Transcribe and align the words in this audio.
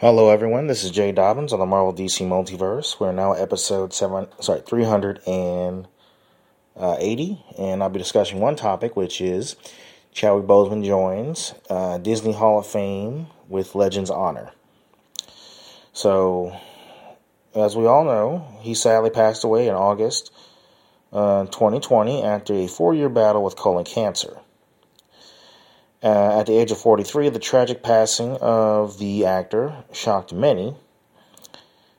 Hello, 0.00 0.30
everyone. 0.30 0.66
This 0.66 0.82
is 0.82 0.92
Jay 0.92 1.12
Dobbins 1.12 1.52
on 1.52 1.58
the 1.58 1.66
Marvel 1.66 1.92
DC 1.92 2.26
Multiverse. 2.26 2.98
We're 2.98 3.12
now 3.12 3.34
episode 3.34 3.92
seven, 3.92 4.28
sorry, 4.40 4.62
three 4.62 4.84
hundred 4.84 5.20
and 5.26 5.86
eighty, 6.80 7.44
and 7.58 7.82
I'll 7.82 7.90
be 7.90 7.98
discussing 7.98 8.40
one 8.40 8.56
topic, 8.56 8.96
which 8.96 9.20
is 9.20 9.56
Chadwick 10.14 10.46
Boseman 10.46 10.82
joins 10.86 11.52
uh, 11.68 11.98
Disney 11.98 12.32
Hall 12.32 12.60
of 12.60 12.66
Fame 12.66 13.26
with 13.46 13.74
Legends 13.74 14.08
Honor. 14.08 14.52
So, 15.92 16.58
as 17.54 17.76
we 17.76 17.84
all 17.84 18.04
know, 18.06 18.58
he 18.62 18.72
sadly 18.72 19.10
passed 19.10 19.44
away 19.44 19.68
in 19.68 19.74
August 19.74 20.32
uh, 21.12 21.44
2020 21.44 22.22
after 22.22 22.54
a 22.54 22.68
four-year 22.68 23.10
battle 23.10 23.44
with 23.44 23.54
colon 23.54 23.84
cancer. 23.84 24.38
Uh, 26.02 26.38
at 26.40 26.46
the 26.46 26.56
age 26.56 26.70
of 26.70 26.78
43, 26.78 27.28
the 27.28 27.38
tragic 27.38 27.82
passing 27.82 28.36
of 28.40 28.98
the 28.98 29.26
actor 29.26 29.84
shocked 29.92 30.32
many. 30.32 30.74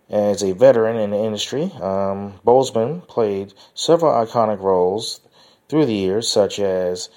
As 0.09 0.43
a 0.43 0.53
veteran 0.53 0.97
in 0.97 1.11
the 1.11 1.23
industry, 1.23 1.71
um, 1.75 2.39
Boseman 2.45 3.07
played 3.07 3.53
several 3.75 4.11
iconic 4.11 4.59
roles 4.59 5.21
through 5.69 5.85
the 5.85 5.93
years, 5.93 6.27
such 6.27 6.59
as 6.59 7.09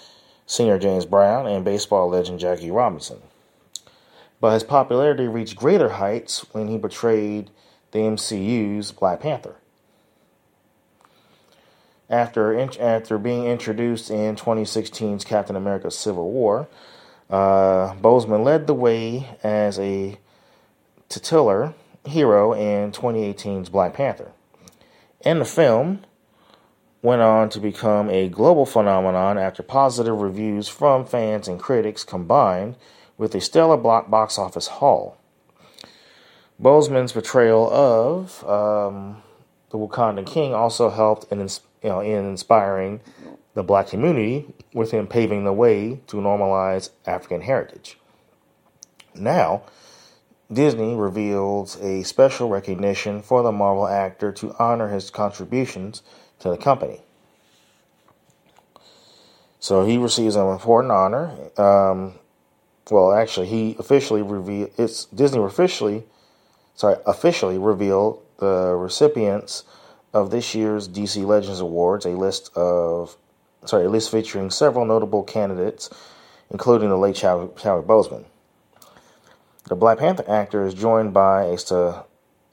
singer 0.46 0.78
James 0.78 1.06
Brown 1.06 1.46
and 1.46 1.64
baseball 1.64 2.10
legend 2.10 2.38
Jackie 2.38 2.70
Robinson. 2.70 3.22
But 4.40 4.52
his 4.52 4.62
popularity 4.62 5.26
reached 5.26 5.56
greater 5.56 5.88
heights 5.88 6.44
when 6.52 6.68
he 6.68 6.78
portrayed 6.78 7.50
the 7.92 8.00
MCU's 8.00 8.92
Black 8.92 9.20
Panther. 9.20 9.56
After, 12.14 12.56
after 12.80 13.18
being 13.18 13.46
introduced 13.46 14.08
in 14.08 14.36
2016's 14.36 15.24
Captain 15.24 15.56
America 15.56 15.90
Civil 15.90 16.30
War, 16.30 16.68
uh, 17.28 17.94
Boseman 17.94 18.44
led 18.44 18.68
the 18.68 18.74
way 18.74 19.36
as 19.42 19.80
a 19.80 20.16
titular 21.08 21.74
hero 22.04 22.52
in 22.52 22.92
2018's 22.92 23.68
Black 23.68 23.94
Panther. 23.94 24.30
In 25.22 25.40
the 25.40 25.44
film, 25.44 26.04
went 27.02 27.20
on 27.20 27.48
to 27.48 27.58
become 27.58 28.08
a 28.10 28.28
global 28.28 28.64
phenomenon 28.64 29.36
after 29.36 29.64
positive 29.64 30.16
reviews 30.16 30.68
from 30.68 31.04
fans 31.04 31.48
and 31.48 31.58
critics 31.58 32.04
combined 32.04 32.76
with 33.18 33.34
a 33.34 33.40
stellar 33.40 33.76
block 33.76 34.08
box 34.08 34.38
office 34.38 34.68
haul. 34.68 35.16
Boseman's 36.62 37.10
portrayal 37.10 37.68
of 37.72 38.48
um, 38.48 39.20
the 39.70 39.78
Wakandan 39.78 40.24
King 40.24 40.54
also 40.54 40.90
helped 40.90 41.32
in, 41.32 41.48
you 41.84 41.90
know, 41.90 42.00
in 42.00 42.24
inspiring 42.24 43.00
the 43.54 43.62
black 43.62 43.86
community, 43.86 44.52
with 44.72 44.90
him 44.90 45.06
paving 45.06 45.44
the 45.44 45.52
way 45.52 46.00
to 46.08 46.16
normalize 46.16 46.90
African 47.06 47.42
heritage. 47.42 47.98
Now, 49.14 49.62
Disney 50.52 50.94
reveals 50.94 51.80
a 51.80 52.02
special 52.02 52.48
recognition 52.48 53.22
for 53.22 53.42
the 53.42 53.52
Marvel 53.52 53.86
actor 53.86 54.32
to 54.32 54.54
honor 54.58 54.88
his 54.88 55.10
contributions 55.10 56.02
to 56.40 56.48
the 56.48 56.56
company. 56.56 57.02
So 59.60 59.86
he 59.86 59.98
receives 59.98 60.36
an 60.36 60.48
important 60.48 60.92
honor. 60.92 61.30
Um, 61.56 62.14
well, 62.90 63.12
actually, 63.12 63.46
he 63.46 63.76
officially 63.78 64.22
revealed 64.22 64.70
it's 64.76 65.04
Disney 65.06 65.42
officially, 65.42 66.04
sorry, 66.74 66.96
officially 67.06 67.56
revealed 67.56 68.20
the 68.38 68.74
recipients 68.76 69.64
of 70.14 70.30
this 70.30 70.54
year's 70.54 70.88
DC 70.88 71.26
Legends 71.26 71.58
Awards, 71.58 72.06
a 72.06 72.10
list 72.10 72.56
of, 72.56 73.16
sorry, 73.64 73.84
a 73.84 73.90
list 73.90 74.12
featuring 74.12 74.48
several 74.48 74.86
notable 74.86 75.24
candidates, 75.24 75.90
including 76.50 76.88
the 76.88 76.96
late 76.96 77.16
Chadwick, 77.16 77.56
Boseman. 77.56 78.24
The 79.64 79.74
Black 79.74 79.98
Panther 79.98 80.24
actor 80.28 80.64
is 80.64 80.72
joined 80.72 81.12
by 81.12 81.44
a, 81.44 82.04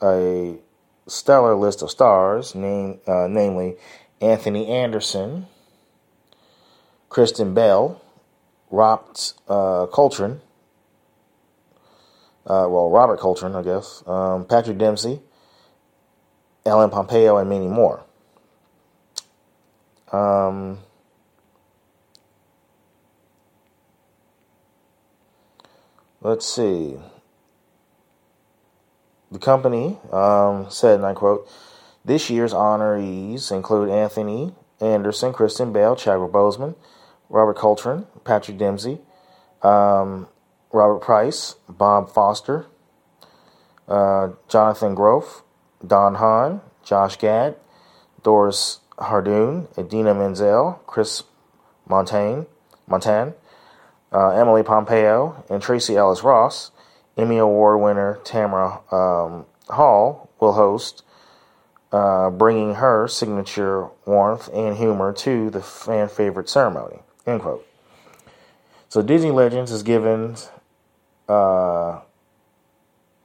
a 0.01 0.55
stellar 1.07 1.55
list 1.55 1.83
of 1.83 1.91
stars, 1.91 2.55
name, 2.55 2.99
uh, 3.05 3.27
namely 3.29 3.75
Anthony 4.19 4.67
Anderson, 4.67 5.45
Kristen 7.09 7.53
Bell, 7.53 8.01
Robert 8.71 9.33
uh, 9.47 9.85
Coltrane, 9.87 10.41
uh, 12.47 12.65
well, 12.67 12.89
Robert 12.89 13.19
Coltrane, 13.19 13.53
I 13.53 13.61
guess, 13.61 14.01
um, 14.07 14.45
Patrick 14.45 14.79
Dempsey, 14.79 15.21
Ellen 16.65 16.89
Pompeo, 16.89 17.37
and 17.37 17.49
many 17.49 17.67
more. 17.67 18.03
Um, 20.11 20.79
let's 26.21 26.45
see. 26.45 26.97
The 29.31 29.39
company 29.39 29.97
um, 30.11 30.69
said, 30.69 30.95
and 30.95 31.05
I 31.05 31.13
quote, 31.13 31.49
this 32.03 32.29
year's 32.29 32.53
honorees 32.53 33.51
include 33.51 33.89
Anthony 33.89 34.53
Anderson, 34.81 35.31
Kristen 35.31 35.71
Bell, 35.71 35.95
Chadwick 35.95 36.31
Boseman, 36.31 36.75
Robert 37.29 37.55
Coltrane, 37.55 38.07
Patrick 38.25 38.57
Dempsey, 38.57 38.99
um, 39.61 40.27
Robert 40.73 40.99
Price, 40.99 41.55
Bob 41.69 42.11
Foster, 42.11 42.65
uh, 43.87 44.29
Jonathan 44.49 44.95
Groff, 44.95 45.43
Don 45.85 46.15
Hahn, 46.15 46.61
Josh 46.83 47.17
Gad, 47.17 47.55
Doris 48.23 48.79
Hardoon, 48.97 49.67
Idina 49.77 50.13
Menzel, 50.13 50.81
Chris 50.85 51.23
Montagne, 51.87 52.45
Montan, 52.89 53.33
uh, 54.11 54.29
Emily 54.29 54.63
Pompeo, 54.63 55.43
and 55.49 55.61
Tracee 55.61 55.97
Ellis 55.97 56.23
Ross. 56.23 56.71
Emmy 57.17 57.37
Award 57.37 57.81
winner 57.81 58.19
Tamara 58.23 58.79
um, 58.91 59.45
Hall 59.69 60.29
will 60.39 60.53
host, 60.53 61.03
uh, 61.91 62.29
bringing 62.29 62.75
her 62.75 63.07
signature 63.07 63.87
warmth 64.05 64.49
and 64.53 64.77
humor 64.77 65.11
to 65.13 65.49
the 65.49 65.61
fan 65.61 66.07
favorite 66.07 66.49
ceremony. 66.49 66.99
End 67.25 67.41
quote. 67.41 67.67
So 68.89 69.01
Disney 69.01 69.31
Legends 69.31 69.71
is 69.71 69.83
given, 69.83 70.35
uh, 71.27 71.99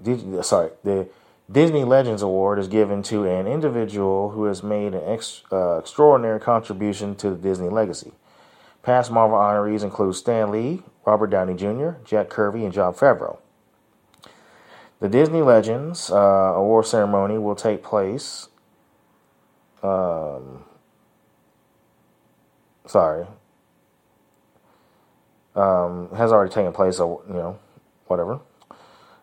Disney, 0.03 0.43
sorry, 0.43 0.71
the 0.84 1.09
Disney 1.51 1.84
Legends 1.84 2.23
Award 2.23 2.59
is 2.59 2.67
given 2.67 3.03
to 3.05 3.25
an 3.25 3.47
individual 3.47 4.31
who 4.31 4.45
has 4.45 4.62
made 4.62 4.95
an 4.95 5.03
ex, 5.05 5.43
uh, 5.53 5.79
extraordinary 5.79 6.41
contribution 6.41 7.15
to 7.17 7.31
the 7.31 7.37
Disney 7.37 7.69
legacy. 7.69 8.12
Past 8.83 9.12
Marvel 9.12 9.39
honorees 9.39 9.83
include 9.83 10.17
Stan 10.17 10.51
Lee, 10.51 10.83
Robert 11.05 11.29
Downey 11.29 11.55
Jr., 11.55 11.91
Jack 12.05 12.29
Kirby, 12.29 12.65
and 12.65 12.73
Jon 12.73 12.95
Favreau. 12.95 13.39
The 14.99 15.09
Disney 15.09 15.43
Legends 15.43 16.11
uh, 16.11 16.17
award 16.17 16.87
ceremony 16.87 17.39
will 17.39 17.55
take 17.55 17.83
place. 17.83 18.49
Um, 19.83 20.65
sorry, 22.87 23.27
um, 25.55 26.09
has 26.17 26.33
already 26.33 26.53
taken 26.53 26.73
place. 26.73 26.97
So 26.97 27.23
you 27.28 27.34
know, 27.34 27.59
whatever. 28.07 28.41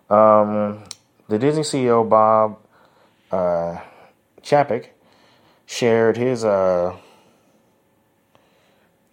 Um, 0.10 0.84
the 1.33 1.39
Disney 1.39 1.63
CEO 1.63 2.07
Bob 2.07 2.59
uh, 3.31 3.80
shared 5.65 6.15
his 6.15 6.45
uh, 6.45 6.95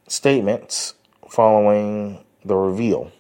statements 0.07 0.93
following 1.31 2.23
the 2.45 2.55
reveal. 2.55 3.11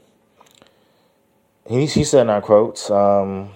He, 1.66 1.86
he 1.86 2.04
said, 2.04 2.22
and 2.22 2.30
I 2.30 2.40
quote, 2.40 2.90
um, 2.90 3.52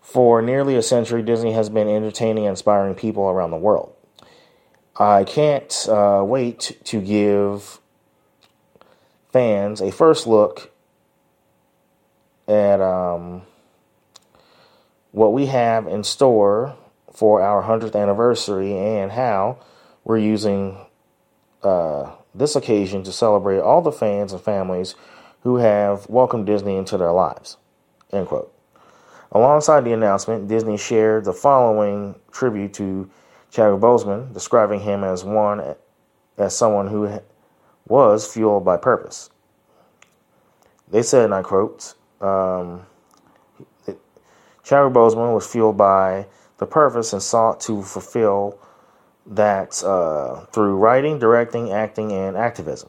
For 0.00 0.40
nearly 0.40 0.74
a 0.74 0.82
century, 0.82 1.20
Disney 1.20 1.52
has 1.52 1.68
been 1.68 1.86
entertaining 1.86 2.44
and 2.44 2.52
inspiring 2.52 2.94
people 2.94 3.24
around 3.24 3.50
the 3.50 3.58
world. 3.58 3.92
I 4.96 5.24
can't 5.24 5.86
uh, 5.86 6.24
wait 6.26 6.78
to 6.84 7.02
give 7.02 7.78
fans 9.30 9.82
a 9.82 9.92
first 9.92 10.26
look 10.26 10.70
at 12.48 12.80
um, 12.80 13.42
what 15.12 15.32
we 15.32 15.46
have 15.46 15.86
in 15.86 16.04
store 16.04 16.76
for 17.12 17.42
our 17.42 17.62
100th 17.62 18.00
anniversary 18.00 18.76
and 18.76 19.12
how 19.12 19.58
we're 20.04 20.18
using 20.18 20.78
uh, 21.62 22.10
this 22.34 22.56
occasion 22.56 23.02
to 23.02 23.12
celebrate 23.12 23.60
all 23.60 23.82
the 23.82 23.92
fans 23.92 24.32
and 24.32 24.40
families 24.40 24.94
who 25.42 25.56
have 25.56 26.08
welcomed 26.08 26.46
Disney 26.46 26.76
into 26.76 26.96
their 26.96 27.12
lives. 27.12 27.56
End 28.12 28.26
quote. 28.26 28.54
Alongside 29.32 29.84
the 29.84 29.92
announcement, 29.92 30.48
Disney 30.48 30.76
shared 30.76 31.24
the 31.24 31.32
following 31.32 32.16
tribute 32.32 32.74
to 32.74 33.08
Chadwick 33.50 33.80
Boseman, 33.80 34.32
describing 34.32 34.80
him 34.80 35.04
as 35.04 35.24
one 35.24 35.76
as 36.36 36.56
someone 36.56 36.88
who 36.88 37.20
was 37.86 38.26
fueled 38.26 38.64
by 38.64 38.76
purpose. 38.76 39.30
They 40.88 41.02
said, 41.02 41.26
and 41.26 41.34
I 41.34 41.42
quote, 41.42 41.94
um, 42.20 42.86
Chadwick 44.70 44.94
Boseman 44.94 45.34
was 45.34 45.48
fueled 45.48 45.76
by 45.76 46.28
the 46.58 46.66
purpose 46.66 47.12
and 47.12 47.20
sought 47.20 47.58
to 47.62 47.82
fulfill 47.82 48.56
that 49.26 49.82
uh, 49.82 50.44
through 50.52 50.76
writing, 50.76 51.18
directing, 51.18 51.72
acting, 51.72 52.12
and 52.12 52.36
activism. 52.36 52.88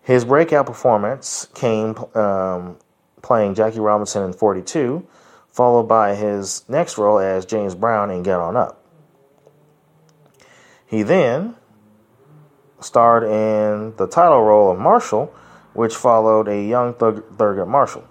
His 0.00 0.24
breakout 0.24 0.66
performance 0.66 1.48
came 1.54 1.96
um, 2.14 2.76
playing 3.20 3.56
Jackie 3.56 3.80
Robinson 3.80 4.22
in 4.22 4.32
42, 4.32 5.04
followed 5.50 5.88
by 5.88 6.14
his 6.14 6.62
next 6.68 6.98
role 6.98 7.18
as 7.18 7.44
James 7.44 7.74
Brown 7.74 8.12
in 8.12 8.22
Get 8.22 8.38
On 8.38 8.56
Up. 8.56 8.80
He 10.86 11.02
then 11.02 11.56
starred 12.78 13.24
in 13.24 13.96
the 13.96 14.06
title 14.06 14.44
role 14.44 14.70
of 14.70 14.78
Marshall, 14.78 15.34
which 15.72 15.96
followed 15.96 16.46
a 16.46 16.62
young 16.62 16.94
Thurgood 16.94 17.66
Marshall. 17.66 18.04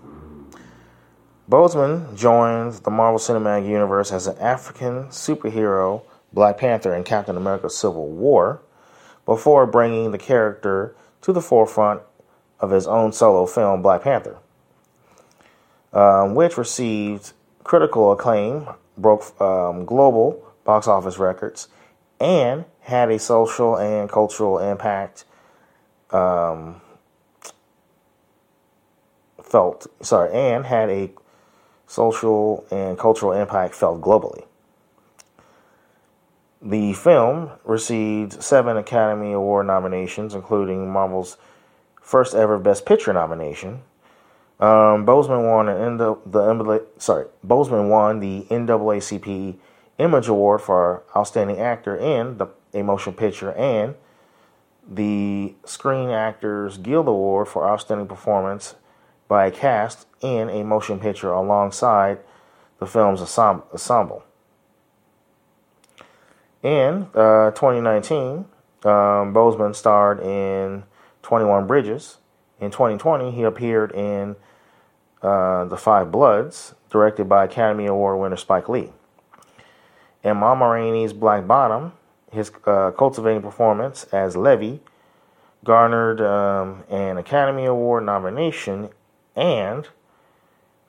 Boseman 1.49 2.15
joined 2.15 2.73
the 2.83 2.91
Marvel 2.91 3.19
Cinematic 3.19 3.67
Universe 3.67 4.11
as 4.13 4.27
an 4.27 4.37
African 4.37 5.05
superhero, 5.09 6.03
Black 6.31 6.57
Panther, 6.57 6.95
in 6.95 7.03
Captain 7.03 7.35
America 7.35 7.69
Civil 7.69 8.07
War, 8.07 8.61
before 9.25 9.65
bringing 9.65 10.11
the 10.11 10.17
character 10.17 10.95
to 11.21 11.33
the 11.33 11.41
forefront 11.41 12.01
of 12.59 12.71
his 12.71 12.87
own 12.87 13.11
solo 13.11 13.45
film, 13.45 13.81
Black 13.81 14.03
Panther, 14.03 14.37
um, 15.91 16.33
which 16.33 16.57
received 16.57 17.33
critical 17.63 18.11
acclaim, 18.13 18.67
broke 18.97 19.39
um, 19.41 19.85
global 19.85 20.41
box 20.63 20.87
office 20.87 21.17
records, 21.17 21.67
and 22.21 22.63
had 22.79 23.11
a 23.11 23.19
social 23.19 23.77
and 23.77 24.09
cultural 24.09 24.59
impact 24.59 25.25
um, 26.11 26.79
felt 29.41 29.87
sorry 30.01 30.31
and 30.33 30.65
had 30.65 30.89
a 30.89 31.11
social 31.93 32.65
and 32.71 32.97
cultural 32.97 33.33
impact 33.33 33.75
felt 33.75 34.01
globally. 34.01 34.43
The 36.59 36.93
film 36.93 37.51
received 37.63 38.41
seven 38.41 38.77
academy 38.77 39.31
award 39.31 39.67
nominations 39.67 40.33
including 40.33 40.91
marvel's 40.91 41.37
first 42.01 42.33
ever 42.33 42.57
best 42.57 42.87
picture 42.87 43.13
nomination. 43.13 43.81
Um, 44.59 45.05
Boseman 45.05 45.47
won 45.51 45.69
an 45.69 45.97
the, 45.97 46.15
the 46.25 46.83
sorry 46.97 47.27
Boseman 47.45 47.89
won 47.89 48.19
the 48.19 48.47
NAACP 48.49 49.57
Image 49.99 50.27
Award 50.27 50.61
for 50.61 51.03
Outstanding 51.15 51.59
Actor 51.59 51.97
in 51.97 52.39
the 52.39 52.47
a 52.73 52.81
motion 52.81 53.13
picture 53.13 53.51
and 53.51 53.93
the 54.89 55.53
Screen 55.63 56.09
Actors 56.09 56.79
Guild 56.79 57.07
Award 57.07 57.47
for 57.47 57.69
Outstanding 57.69 58.07
Performance 58.07 58.73
by 59.33 59.47
a 59.47 59.51
Cast 59.51 60.05
in 60.21 60.47
a 60.47 60.61
Motion 60.63 60.99
Picture 60.99 61.31
alongside 61.31 62.19
the 62.77 62.85
film's 62.85 63.19
ensemble. 63.19 64.23
In 66.61 67.07
uh, 67.15 67.49
2019, 67.49 68.11
um, 68.29 68.45
Boseman 69.33 69.75
starred 69.75 70.19
in 70.19 70.83
21 71.23 71.65
Bridges. 71.65 72.17
In 72.59 72.69
2020, 72.69 73.31
he 73.31 73.41
appeared 73.41 73.91
in 73.93 74.35
uh, 75.23 75.65
The 75.65 75.77
Five 75.77 76.11
Bloods, 76.11 76.75
directed 76.91 77.27
by 77.27 77.45
Academy 77.45 77.87
Award 77.87 78.19
winner 78.19 78.37
Spike 78.37 78.69
Lee. 78.69 78.91
In 80.23 80.37
Ma 80.37 80.53
Rainey's 80.53 81.11
Black 81.11 81.47
Bottom, 81.47 81.93
his 82.31 82.51
uh, 82.67 82.91
cultivating 82.91 83.41
performance 83.41 84.03
as 84.11 84.37
Levee 84.37 84.81
garnered 85.63 86.21
um, 86.21 86.83
an 86.87 87.17
Academy 87.17 87.65
Award 87.65 88.05
nomination 88.05 88.89
and 89.35 89.87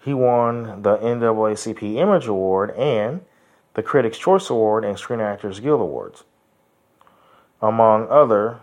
he 0.02 0.12
won 0.12 0.82
the 0.82 0.98
NAACP 0.98 1.96
Image 1.96 2.26
Award 2.26 2.70
and 2.72 3.22
the 3.74 3.82
Critics' 3.82 4.18
Choice 4.18 4.50
Award 4.50 4.84
and 4.84 4.98
Screen 4.98 5.20
Actors 5.20 5.60
Guild 5.60 5.80
Awards, 5.80 6.24
among 7.60 8.08
other. 8.08 8.60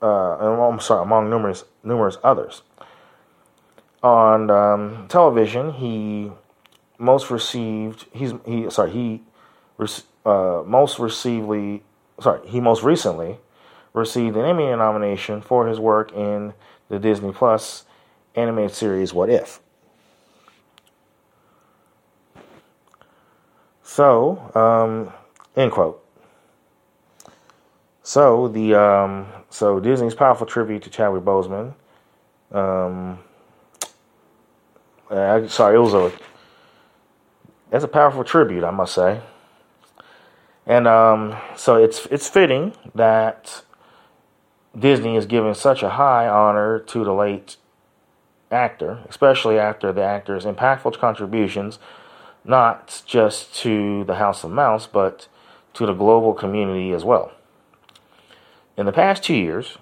Uh, 0.00 0.36
I'm 0.36 0.80
sorry, 0.80 1.02
among 1.02 1.30
numerous 1.30 1.64
numerous 1.84 2.16
others. 2.24 2.62
On 4.02 4.50
um, 4.50 5.06
television, 5.08 5.74
he 5.74 6.32
most 6.98 7.30
received. 7.30 8.06
He's 8.12 8.32
he 8.44 8.68
sorry 8.70 8.90
he 8.90 9.22
uh, 10.24 10.62
most 10.66 10.98
received 10.98 11.82
sorry, 12.20 12.46
he 12.46 12.60
most 12.60 12.82
recently 12.82 13.38
received 13.92 14.36
an 14.36 14.44
Emmy 14.44 14.66
nomination 14.66 15.40
for 15.40 15.66
his 15.66 15.78
work 15.78 16.12
in 16.12 16.54
the 16.88 16.98
Disney 16.98 17.32
Plus 17.32 17.84
animated 18.34 18.72
series 18.72 19.12
What 19.12 19.30
If. 19.30 19.60
So, 23.82 24.50
um, 24.54 25.12
end 25.54 25.72
quote. 25.72 26.02
So 28.02 28.48
the 28.48 28.74
um, 28.74 29.26
so 29.50 29.80
Disney's 29.80 30.14
powerful 30.14 30.46
tribute 30.46 30.82
to 30.82 30.90
Chadwick 30.90 31.24
Boseman. 31.24 31.74
Um, 32.50 33.18
uh, 35.10 35.46
sorry, 35.48 35.76
it 35.76 35.78
was 35.78 35.94
a 35.94 36.12
that's 37.70 37.84
a 37.84 37.88
powerful 37.88 38.24
tribute, 38.24 38.64
I 38.64 38.70
must 38.70 38.94
say. 38.94 39.20
And 40.66 40.86
um, 40.86 41.36
so 41.56 41.76
it's 41.76 42.06
it's 42.06 42.28
fitting 42.28 42.74
that 42.94 43.62
Disney 44.78 45.16
is 45.16 45.26
giving 45.26 45.54
such 45.54 45.82
a 45.82 45.90
high 45.90 46.28
honor 46.28 46.78
to 46.78 47.04
the 47.04 47.12
late 47.12 47.56
actor, 48.52 49.00
especially 49.08 49.58
after 49.58 49.92
the 49.92 50.02
actor's 50.02 50.44
impactful 50.44 50.98
contributions, 50.98 51.78
not 52.44 53.02
just 53.06 53.54
to 53.56 54.04
the 54.04 54.16
House 54.16 54.44
of 54.44 54.50
Mouse, 54.50 54.86
but 54.86 55.28
to 55.74 55.86
the 55.86 55.94
global 55.94 56.34
community 56.34 56.92
as 56.92 57.04
well. 57.04 57.32
In 58.76 58.86
the 58.86 58.92
past 58.92 59.22
two 59.22 59.34
years, 59.34 59.78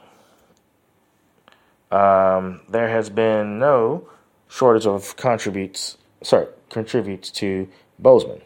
um, 1.91 2.61
there 2.69 2.89
has 2.89 3.11
been 3.11 3.59
no 3.59 4.09
shortage 4.49 4.87
of 4.87 5.17
contributes, 5.17 5.97
sorry, 6.23 6.47
contributes 6.69 7.31
to 7.31 7.69
Boseman. 8.01 8.43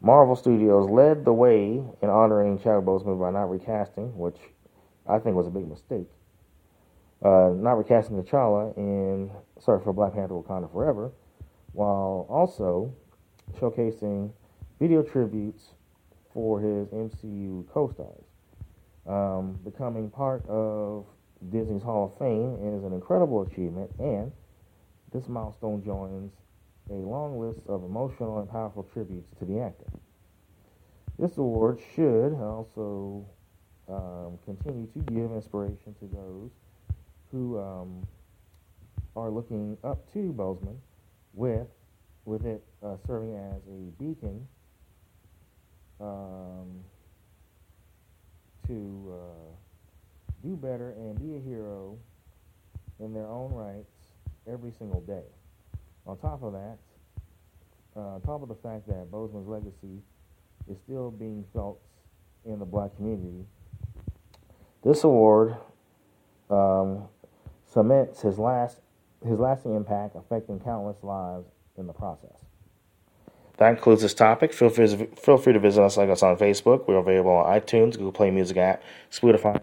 Marvel 0.00 0.36
Studios 0.36 0.88
led 0.88 1.24
the 1.24 1.32
way 1.32 1.82
in 2.02 2.08
honoring 2.08 2.58
Chadwick 2.58 2.84
Boseman 2.84 3.18
by 3.18 3.30
not 3.30 3.50
recasting, 3.50 4.16
which 4.16 4.36
I 5.08 5.18
think 5.18 5.34
was 5.34 5.46
a 5.46 5.50
big 5.50 5.68
mistake. 5.68 6.06
Uh, 7.22 7.50
not 7.56 7.72
recasting 7.72 8.22
T'Challa 8.22 8.76
in 8.76 9.30
sorry 9.58 9.82
for 9.82 9.92
Black 9.92 10.14
Panther: 10.14 10.34
Wakanda 10.34 10.70
Forever, 10.70 11.10
while 11.72 12.26
also 12.28 12.94
showcasing 13.58 14.30
video 14.78 15.02
tributes 15.02 15.74
for 16.32 16.60
his 16.60 16.88
MCU 16.88 17.68
co-stars. 17.72 18.24
Um, 19.06 19.58
becoming 19.64 20.10
part 20.10 20.46
of 20.48 21.06
Disney's 21.50 21.82
Hall 21.82 22.04
of 22.04 22.18
Fame 22.18 22.54
is 22.76 22.84
an 22.84 22.92
incredible 22.92 23.42
achievement, 23.42 23.90
and 23.98 24.30
this 25.12 25.28
milestone 25.28 25.82
joins 25.82 26.32
a 26.90 26.94
long 26.94 27.40
list 27.40 27.60
of 27.66 27.82
emotional 27.82 28.38
and 28.38 28.48
powerful 28.48 28.88
tributes 28.92 29.28
to 29.38 29.44
the 29.44 29.60
actor. 29.60 29.86
This 31.18 31.36
award 31.38 31.80
should 31.94 32.34
also 32.34 33.26
um, 33.88 34.38
continue 34.44 34.86
to 34.86 34.98
give 35.12 35.32
inspiration 35.32 35.94
to 36.00 36.06
those 36.12 36.50
who 37.30 37.58
um, 37.58 38.06
are 39.16 39.30
looking 39.30 39.76
up 39.84 40.10
to 40.12 40.32
Boseman 40.32 40.76
with 41.34 41.66
with 42.24 42.44
it 42.44 42.62
uh, 42.84 42.96
serving 43.06 43.34
as 43.34 43.62
a 43.68 43.90
beacon 44.02 44.46
um, 46.00 46.84
to 48.66 49.12
uh, 49.12 50.46
do 50.46 50.56
better 50.56 50.90
and 50.90 51.18
be 51.18 51.36
a 51.36 51.40
hero 51.40 51.96
in 53.00 53.14
their 53.14 53.26
own 53.26 53.52
rights 53.52 53.90
every 54.46 54.72
single 54.78 55.00
day. 55.00 55.24
On 56.06 56.18
top 56.18 56.42
of 56.42 56.52
that, 56.52 56.76
uh, 57.96 58.14
on 58.14 58.20
top 58.20 58.42
of 58.42 58.48
the 58.48 58.54
fact 58.56 58.86
that 58.86 59.10
Boseman's 59.10 59.48
legacy 59.48 60.02
is 60.70 60.76
still 60.84 61.10
being 61.10 61.44
felt 61.54 61.80
in 62.44 62.58
the 62.58 62.64
black 62.64 62.94
community, 62.96 63.44
this 64.84 65.04
award 65.04 65.56
um, 66.50 67.08
cements 67.72 68.22
his 68.22 68.38
last 68.38 68.80
his 69.26 69.38
lasting 69.38 69.74
impact, 69.74 70.14
affecting 70.14 70.60
countless 70.60 71.02
lives 71.02 71.46
in 71.76 71.86
the 71.86 71.92
process. 71.92 72.44
That 73.56 73.74
concludes 73.74 74.02
this 74.02 74.14
topic. 74.14 74.52
Feel 74.52 74.70
free, 74.70 74.86
feel 75.16 75.36
free 75.36 75.52
to 75.52 75.58
visit 75.58 75.82
us 75.82 75.96
like 75.96 76.08
us 76.08 76.22
on 76.22 76.36
Facebook. 76.36 76.86
We're 76.86 76.98
available 76.98 77.32
on 77.32 77.60
iTunes, 77.60 77.94
Google 77.94 78.12
Play 78.12 78.30
Music 78.30 78.56
app, 78.56 78.82
Spotify, 79.10 79.60